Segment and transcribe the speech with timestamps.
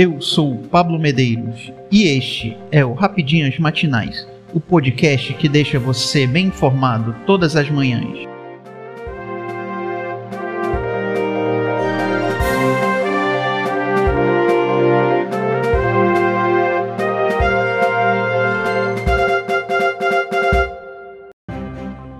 [0.00, 6.24] Eu sou Pablo Medeiros e este é o Rapidinhas Matinais, o podcast que deixa você
[6.24, 8.16] bem informado todas as manhãs.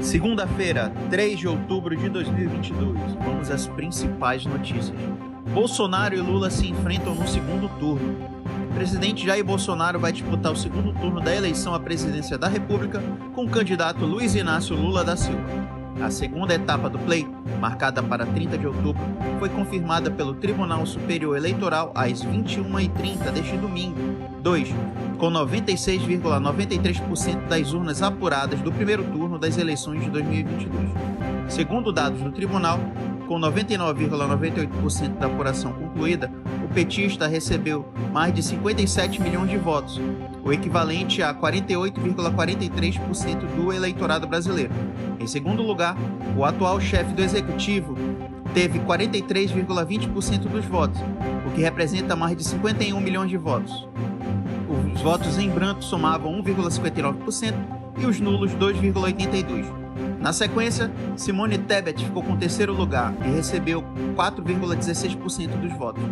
[0.00, 2.98] Segunda-feira, 3 de outubro de 2022.
[3.24, 5.29] Vamos às principais notícias.
[5.52, 8.16] Bolsonaro e Lula se enfrentam no segundo turno.
[8.70, 13.02] O presidente Jair Bolsonaro vai disputar o segundo turno da eleição à presidência da República
[13.34, 15.42] com o candidato Luiz Inácio Lula da Silva.
[16.00, 19.02] A segunda etapa do pleito, marcada para 30 de outubro,
[19.38, 23.98] foi confirmada pelo Tribunal Superior Eleitoral às 21h30 deste domingo.
[24.40, 24.68] 2.
[25.18, 30.90] Com 96,93% das urnas apuradas do primeiro turno das eleições de 2022.
[31.50, 32.78] Segundo dados do tribunal,
[33.26, 36.30] com 99,98% da apuração concluída,
[36.64, 40.00] o petista recebeu mais de 57 milhões de votos,
[40.44, 44.72] o equivalente a 48,43% do eleitorado brasileiro.
[45.18, 45.96] Em segundo lugar,
[46.36, 47.96] o atual chefe do executivo
[48.54, 51.00] teve 43,20% dos votos,
[51.48, 53.88] o que representa mais de 51 milhões de votos.
[54.94, 57.54] Os votos em branco somavam 1,59%
[57.98, 59.79] e os nulos 2,82%.
[60.20, 63.82] Na sequência, Simone Tebet ficou com o terceiro lugar e recebeu
[64.14, 66.02] 4,16% dos votos.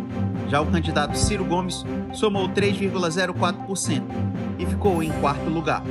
[0.49, 4.01] Já o candidato Ciro Gomes somou 3,04%
[4.57, 5.83] e ficou em quarto lugar.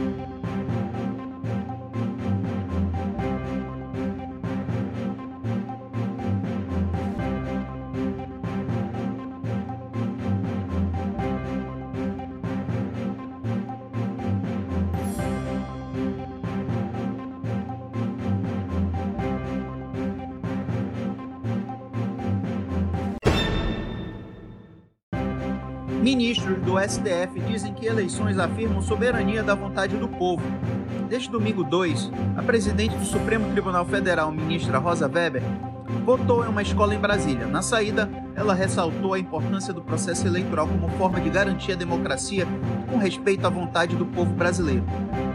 [26.08, 30.42] Ministros do STF dizem que eleições afirmam soberania da vontade do povo.
[31.06, 35.42] Desde domingo 2, a presidente do Supremo Tribunal Federal, ministra Rosa Weber,
[36.06, 37.46] votou em uma escola em Brasília.
[37.46, 42.46] Na saída, ela ressaltou a importância do processo eleitoral como forma de garantir a democracia
[42.88, 44.84] com respeito à vontade do povo brasileiro.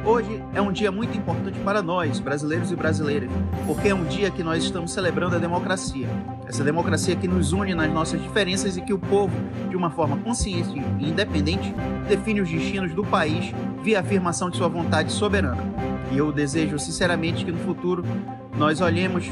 [0.06, 3.30] Hoje é um dia muito importante para nós, brasileiros e brasileiras,
[3.68, 6.08] porque é um dia que nós estamos celebrando a democracia.
[6.48, 9.36] Essa democracia que nos une nas nossas diferenças e que o povo,
[9.70, 11.76] de uma forma consciente e independente,
[12.08, 13.54] define os destinos do país
[13.84, 15.62] via afirmação de sua vontade soberana.
[16.10, 18.04] E eu desejo sinceramente que no futuro
[18.58, 19.30] nós olhemos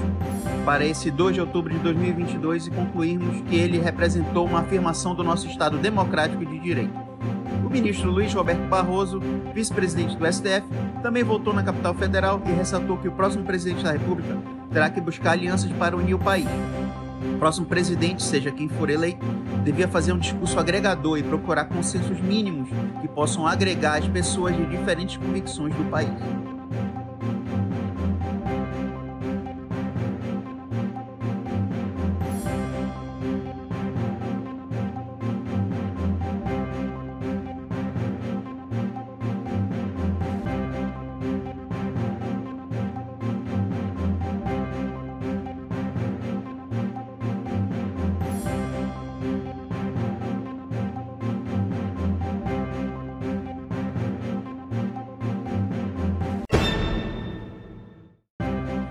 [0.65, 5.23] para esse 2 de outubro de 2022 e concluirmos que ele representou uma afirmação do
[5.23, 6.93] nosso Estado democrático de direito.
[7.65, 9.21] O ministro Luiz Roberto Barroso,
[9.53, 10.63] vice-presidente do STF,
[11.01, 14.37] também voltou na capital federal e ressaltou que o próximo presidente da República
[14.71, 16.47] terá que buscar alianças para unir o país.
[17.33, 19.25] O próximo presidente, seja quem for eleito,
[19.63, 24.65] devia fazer um discurso agregador e procurar consensos mínimos que possam agregar as pessoas de
[24.65, 26.09] diferentes convicções do país.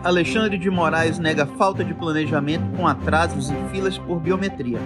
[0.03, 4.79] Alexandre de Moraes nega falta de planejamento com atrasos em filas por biometria.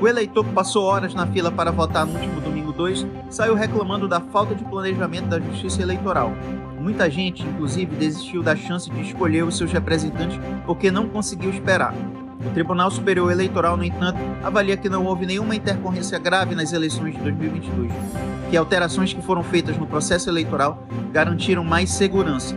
[0.00, 4.08] O eleitor que passou horas na fila para votar no último domingo 2 saiu reclamando
[4.08, 6.32] da falta de planejamento da Justiça Eleitoral.
[6.80, 11.94] Muita gente, inclusive, desistiu da chance de escolher os seus representantes porque não conseguiu esperar.
[12.44, 17.14] O Tribunal Superior Eleitoral, no entanto, avalia que não houve nenhuma intercorrência grave nas eleições
[17.14, 17.92] de 2022,
[18.50, 22.56] que alterações que foram feitas no processo eleitoral garantiram mais segurança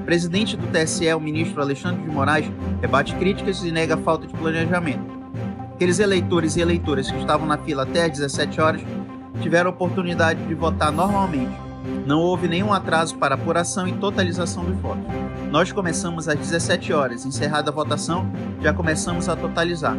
[0.00, 2.50] presidente do TSE, o ministro Alexandre de Moraes,
[2.80, 5.20] rebate críticas e nega a falta de planejamento.
[5.74, 8.82] Aqueles eleitores e eleitoras que estavam na fila até às 17 horas
[9.40, 11.56] tiveram a oportunidade de votar normalmente.
[12.06, 15.04] Não houve nenhum atraso para apuração e totalização dos votos.
[15.50, 18.30] Nós começamos às 17 horas, encerrada a votação,
[18.60, 19.96] já começamos a totalizar.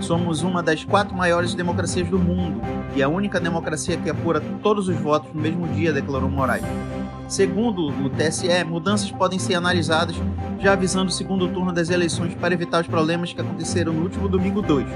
[0.00, 2.60] Somos uma das quatro maiores democracias do mundo
[2.94, 6.64] e a única democracia que apura todos os votos no mesmo dia, declarou Moraes.
[7.28, 10.14] Segundo o TSE, mudanças podem ser analisadas
[10.60, 14.28] já avisando o segundo turno das eleições para evitar os problemas que aconteceram no último
[14.28, 14.86] domingo 2.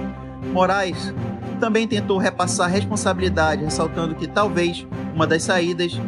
[0.52, 1.12] Moraes
[1.58, 6.00] também tentou repassar responsabilidade, ressaltando que talvez uma das saídas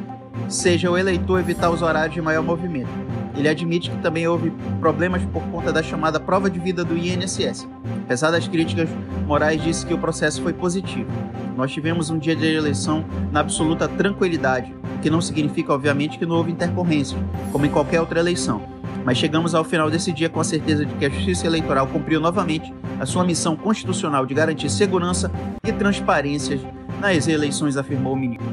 [0.48, 2.90] seja o eleitor evitar os horários de maior movimento.
[3.36, 7.68] Ele admite que também houve problemas por conta da chamada prova de vida do INSS.
[8.04, 8.88] Apesar das críticas,
[9.26, 11.10] Moraes disse que o processo foi positivo.
[11.56, 16.36] Nós tivemos um dia de eleição na absoluta tranquilidade, que não significa, obviamente, que não
[16.36, 17.18] houve intercorrência,
[17.52, 18.62] como em qualquer outra eleição.
[19.04, 22.20] Mas chegamos ao final desse dia com a certeza de que a Justiça Eleitoral cumpriu
[22.20, 25.30] novamente a sua missão constitucional de garantir segurança
[25.64, 26.60] e transparência
[27.00, 28.46] nas eleições, afirmou o ministro.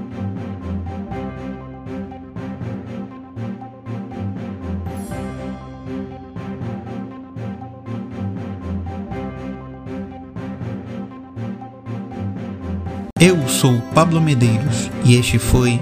[13.20, 15.82] Eu sou Pablo Medeiros e este foi